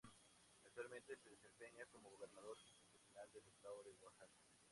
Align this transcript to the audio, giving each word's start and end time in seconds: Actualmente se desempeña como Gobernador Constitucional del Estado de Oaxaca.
Actualmente 0.63 1.15
se 1.15 1.29
desempeña 1.29 1.85
como 1.91 2.09
Gobernador 2.09 2.57
Constitucional 2.65 3.29
del 3.35 3.47
Estado 3.49 3.83
de 3.83 3.91
Oaxaca. 4.01 4.41